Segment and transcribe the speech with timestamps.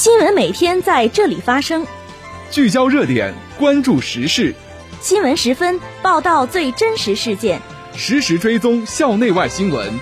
[0.00, 1.86] 新闻每天在这里发生，
[2.50, 4.54] 聚焦热点，关注时事。
[5.02, 7.60] 新闻十分报道最真实事件，
[7.92, 9.92] 实时追踪校内外新闻。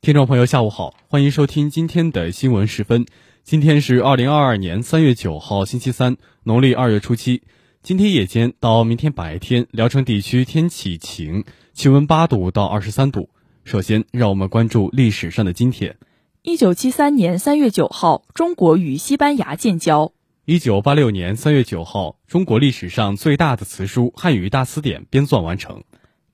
[0.00, 3.06] 听众朋友，下午好，欢迎收听今天的新闻十分。
[3.44, 7.44] 今天是二零二二年三月九号，星期三，农历二月初七。
[7.84, 13.28] 今天夜间到明天白天，聊城地区天气晴，气温八度到二十三度。
[13.64, 15.96] 首先，让我们关注历史上的今天。
[16.42, 20.12] 一九七三年三月九号，中国与西班牙建交。
[20.44, 25.84] 一九八六年三月九号，中国历史上最大的词书《汉语大词典》编纂完成。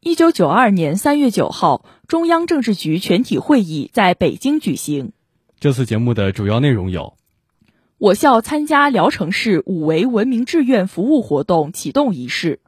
[0.00, 5.12] 一九九二年三月九号，中央政治局全体会议在北京举行。
[5.60, 7.14] 这次节目的主要内容有：
[7.98, 12.60] 我校参加聊城市五维文明志愿服务活动启动仪式；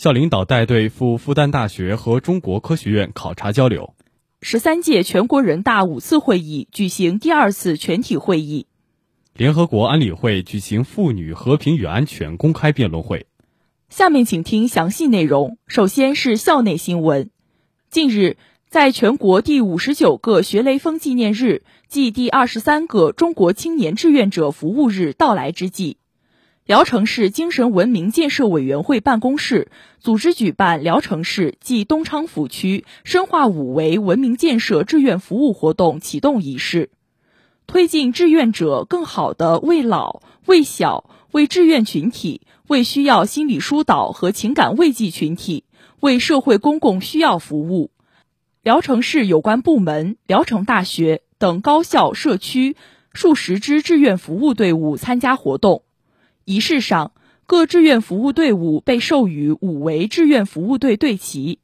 [0.00, 3.92] 校领导带队赴复旦大学和中国科学院考察交流；
[4.40, 8.64] 十三届全国人大五次会议举行第二次全体会议；
[9.34, 13.26] 联合国安理会举行妇女和平与安全公开辩论会。
[13.90, 15.58] 下面请听详细内容。
[15.66, 17.28] 首先是校内新闻。
[17.90, 18.38] 近日，
[18.70, 25.98] 在全国第五十九个学雷锋纪念日暨第二十三个中国青年志愿者服务日到来之际，
[26.70, 36.90] 聊城市精神文明建设委员会办公室组织举办聊城市暨东昌府区深化五维文明建设志愿服务活动启动仪式，
[37.66, 42.42] 推进志愿者更好地为老、为小、为志愿群体。
[42.68, 45.64] 为需要心理疏导和情感慰藉群体，
[45.98, 47.90] 为社会公共需要服务，
[48.62, 52.76] 聊城市有关部门、聊城大学等高校、社区
[53.12, 55.82] 数十支志愿服务队伍参加活动。
[56.50, 57.12] 仪式上，
[57.46, 61.60] 各志愿服务队伍被授予五维志愿服务队队旗。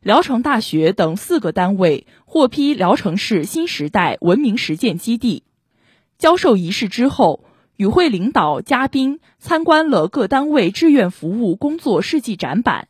[0.00, 5.42] 聊城大学等四个单位获批聊城市新时代文明实践基地。
[6.16, 7.44] 交授仪式之后。
[7.76, 12.88] 与会领导、嘉宾参观了各单位志愿服务工作事迹展板。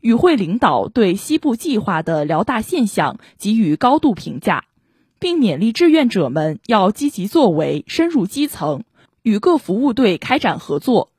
[0.00, 4.66] 与会领导对西部计划的辽大现象给予高度评价，
[5.18, 8.84] 并勉励志愿者们要积极作为，深入基层，
[9.28, 11.12] 与各服务队开展合作。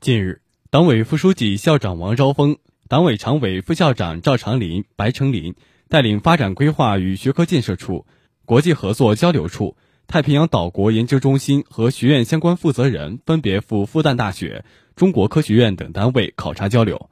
[0.00, 0.40] 近日，
[0.70, 2.56] 党委副书记、校长王昭峰，
[2.88, 5.54] 党委常委、副校长赵长林、白成林
[5.88, 8.06] 带领发展规划与学科建设处、
[8.46, 9.76] 国际合作交流处。
[10.06, 14.64] 太平洋岛国研究中心和学院相关负责人分别赴复旦大学、
[14.96, 17.10] 中国科学院等单位考察交流，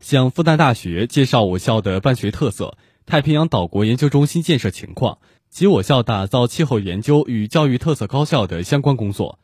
[0.00, 2.76] 向复旦大学介绍我校的办学特色、
[3.06, 5.18] 太平洋岛国研究中心建设情况
[5.50, 9.38] 及我校打造气候研究与教育特色高校的相关工作，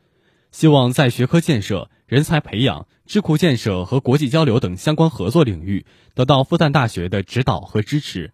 [0.50, 8.32] 希望在学科建设、人才培养、智库建设和国际交流等相关合作领域得到复旦大学的指导和支持。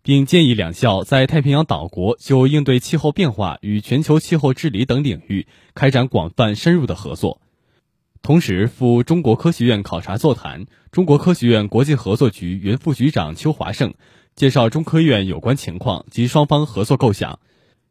[0.00, 7.42] 并建议两校在太平洋岛国就应对气候变化与全球气候治理等领域开展广泛深入的合作。
[8.22, 13.92] 同时，赴中国科学院考察座谈，中国科学院国际合作局原副局长邱华胜
[14.38, 17.40] 介绍中科院有关情况及双方合作构想，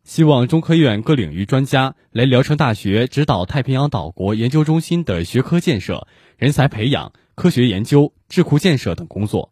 [0.05, 6.07] 希望中科院各领域专家来聊城大学指导太平洋岛国研究中心的学科建设、
[6.37, 9.51] 人才培养、科学研究、智库建设等工作。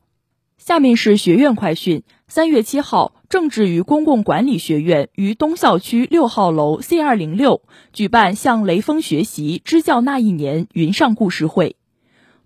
[0.58, 2.04] 下面是学院快讯。
[2.30, 11.76] 三月七号，政治与公共管理学院于东校区六号楼 C 二零六举办向雷锋学习支教那一年云上故事会。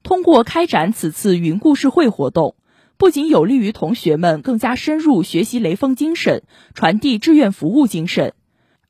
[0.01, 2.55] 通过开展此次云故事会活动，
[2.99, 6.43] 不仅有利于同学们更加深入学习雷锋精神，
[6.73, 8.33] 传递志愿服务精神，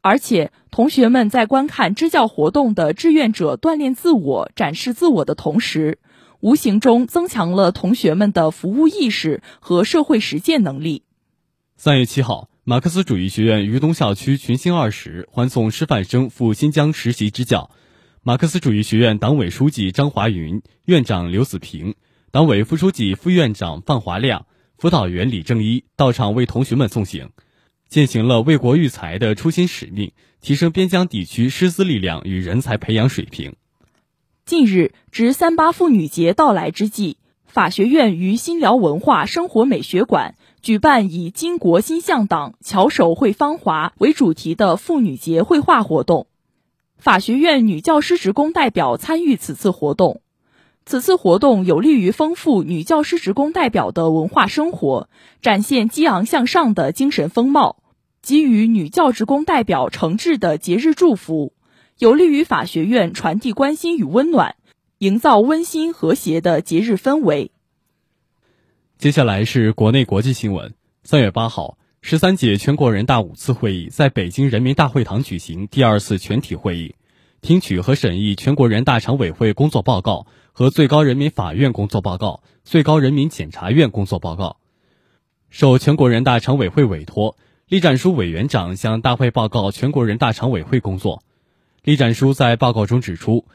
[0.01, 5.99] 而且同学们在观看支教活动的志愿者锻炼自我、展示自我的同时。
[6.39, 11.03] 无形中增强了同学们的服务意识和社会实践能力。
[11.77, 17.69] 三月七号，马克思主义学院于东校区群星二十欢送师范生赴新疆实习支教。
[18.23, 21.93] 马克思主义学院党委书记张华云、院长刘子平、
[22.31, 24.45] 党委副书记、副院长范华亮、
[24.77, 27.31] 辅导员李正一到场为同学们送行，
[27.87, 33.55] 践行了为国育才的初心使命，提升边疆地区师资力量与人才培养水平。
[34.45, 37.17] 近日，值三八妇女节到来之际，
[37.47, 46.27] 法学院于新辽文化生活美学馆举办以“巾帼心向党，巧手绘芳华”为主题的妇女节绘画活动。
[46.99, 50.21] 法学院女教师职工代表参与此次活动。
[50.89, 55.07] 此次活动有利于丰富女教师职工代表的文化生活，
[55.39, 57.83] 展现激昂向上的精神风貌，
[58.23, 61.53] 给予女教职工代表诚挚的节日祝福。
[61.99, 64.55] 有利于法学院传递关心与温暖，
[64.97, 67.51] 营造温馨和谐的节日氛围。
[68.97, 70.73] 接下来是国内国际新闻。
[71.03, 76.95] 三月八号，十三届全国人大五次会议在北京人民大会堂举行第二次全体会议，
[77.41, 80.25] 听取和审议全国人大常委会工作报告
[80.59, 84.57] 和最高人民法院工作报告、最高人民检察院工作报告。
[85.49, 87.37] 受全国人大常委会委托，
[87.69, 91.23] 栗战书委员长向大会报告全国人大常委会工作。
[91.81, 93.45] 栗战书在报告中指出，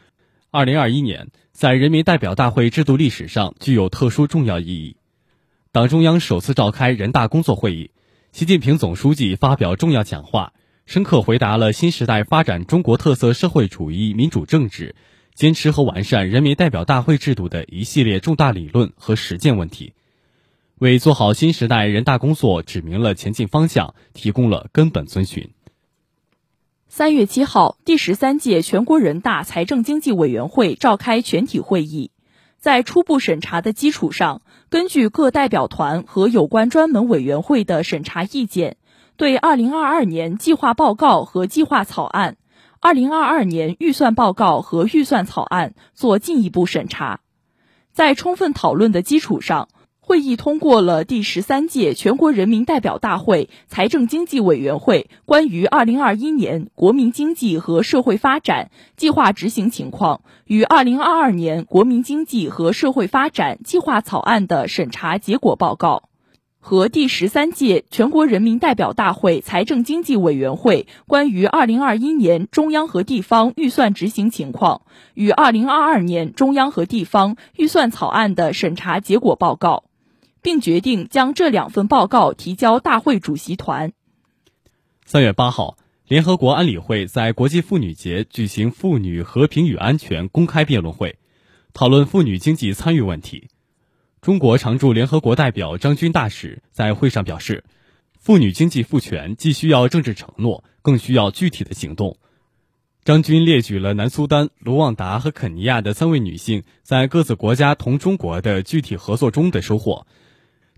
[0.50, 4.96] 二零二一年在人民代表大会制度历史上具有特殊重要意义。
[5.72, 7.90] 党中央首次召开人大工作会议，
[8.32, 10.54] 习近平总书记发表重要讲话，
[10.86, 14.96] 深刻回答了新时代发展中国特色社会主义民主政治、
[15.34, 19.92] 坚持和完善人民代表大会制度的一系列重大理论和实践问题，
[20.78, 25.50] 为做好新时代人大工作指明了前进方向，提供了根本遵循。
[26.86, 32.12] 三月七号，第十三届全国人大财政经济委员会召开全体会议。
[32.60, 38.76] 在初步审查的基础上，根据各代表团和有关专门委员会的审查意见，
[39.16, 42.36] 对二零二二年计划报告和计划草案、
[42.84, 47.20] 二零二二年预算报告和预算草案做进一步审查。
[47.92, 49.68] 在充分讨论的基础上。
[50.06, 66.10] 会议通过了第十三届全国人民代表大会财政经济委员会关于二零二一年国民经济和社会发展计划执行情况与二零二二年国民经济和社会发展计划草案的审查结果报告，
[66.66, 74.80] 和第十三届全国人民代表大会财政经济委员会关于二零二一年中央和地方预算执行情况
[75.12, 79.84] 与二零二二年中央和地方预算草案的审查结果报告。
[80.40, 83.92] 并决定将这两份报告提交大会主席团。
[85.04, 85.76] 三月八号，
[86.06, 91.18] 联合国安理会在国际妇女节举行妇女和平与安全公开辩论会，
[91.72, 93.48] 讨论妇女经济参与问题。
[94.24, 97.62] 中国常驻联合国代表张军大使在会上表示，
[98.18, 102.16] 妇女经济赋权既需要政治承诺，更需要具体的行动。
[103.04, 110.06] 张军列举了南苏丹、卢旺达和肯尼亚的三位女性在各自国家同中国的具体合作中的收获。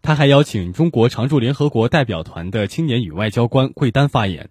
[0.03, 4.51] 他还邀请中国常驻联合国代表团的青年与外交官桂丹发言，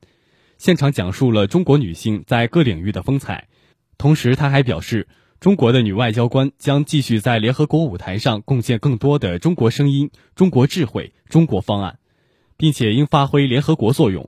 [0.57, 3.49] 现场讲述了中国女性在各领域的风采。
[3.97, 5.09] 同时，他还表示，
[5.45, 11.99] 中国的女外交官将继续在联合国舞台上贡献更多的中国声音、中国智慧、中国方案，
[12.57, 14.27] 并且应发挥联合国作用，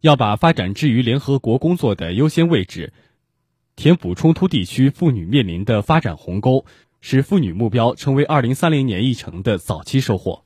[0.00, 2.92] 要把发展置于联合国工作的优先位置，
[3.74, 6.64] 填补冲突地区妇女面临的发展鸿沟。
[7.00, 10.44] 使妇女目标成为二零三零年议程的早期收获。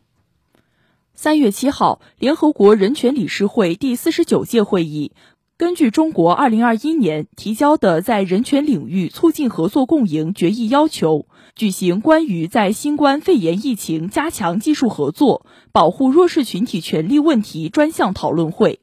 [1.12, 5.12] 三月七号，联合国人权理事会第四十九届会议
[5.56, 18.80] 根据中国二零二一年提交的在人权领域促进合作共赢决议要求，举行关于在新冠肺炎疫情加强技术合作、保护弱势群体权利问题专项讨论会。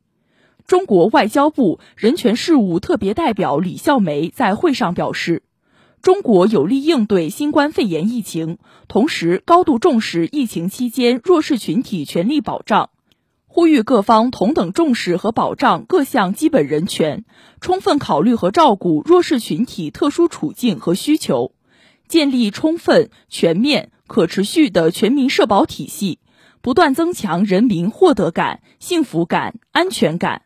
[0.65, 5.43] 中国外交部人权事务特别代表李孝梅在会上表示。
[6.01, 8.57] 中国有力应对新冠肺炎疫情，
[8.87, 12.89] 同时高度重视疫情期间弱势群体权利保障，
[13.53, 17.25] 呼吁各方同等重视和保障各项基本人权，
[17.59, 21.51] 充分考虑和照顾弱势群体特殊处境和需求，
[22.07, 26.19] 建立充分、全面、可持续的全民社保体系，
[26.61, 30.43] 不断增强人民获得感、幸福感、安全感。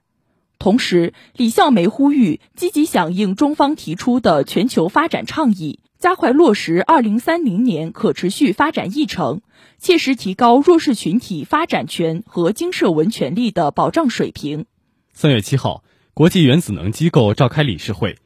[0.57, 9.41] 同时，李孝梅呼吁积极响应中方提出的全球发展倡议，加快落实二零三零年可持续发展议程，
[9.79, 14.67] 切实提高弱势群体发展权和经社文权利的保障水平。
[15.13, 15.83] 三月七号，
[16.13, 18.19] 国际原子能机构召开理事会，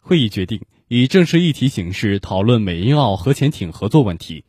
[0.00, 4.46] 会议决定以正式议题形式讨论美英澳核潜艇合作问题。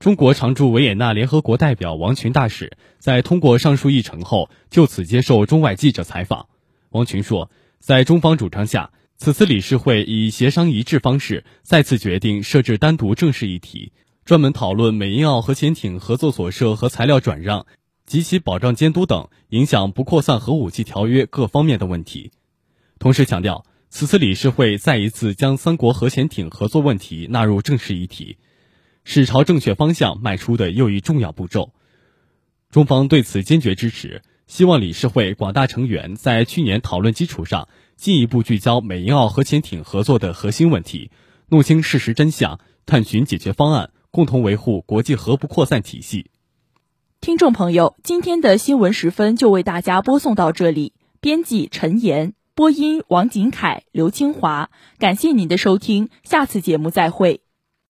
[0.00, 6.48] 中国常驻维也纳联合国代表王群大使在通过上述议程后，就此接受中外记者采访。
[6.90, 7.48] 王群说，
[7.78, 13.92] 在中方主张下，此次理事会以协商一致方式再次决定设置单独正式议题，
[14.24, 17.66] 专门讨论美英澳核潜艇合作所涉和材料转让
[18.04, 22.32] 及其保障监督等影响不扩散核武器条约各方面的问题。
[22.98, 28.36] 同时强调，此次理事会再一次将三国核潜艇合作问题纳入正式议题，
[29.04, 31.72] 是朝正确方向迈出的又一重要步骤。
[32.70, 34.22] 中方对此坚决支持。
[34.46, 41.10] 希望理事会广大成员在去年讨论基础上，进一步聚焦美英澳核潜艇合作的核心问题，
[41.48, 46.30] 弄清事实真相，探寻解决方案，共同维护国际核不扩散体系。
[47.20, 50.92] 听众朋友，今天的新闻时分就为大家播送到这里。
[51.20, 57.43] 编辑陈岩，播音王景凯、刘清华，感谢您的收听，下次节目再会。